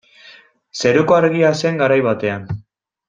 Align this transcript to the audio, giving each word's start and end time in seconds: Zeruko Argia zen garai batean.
Zeruko 0.79 1.17
Argia 1.17 1.53
zen 1.65 1.77
garai 1.83 1.99
batean. 2.09 2.49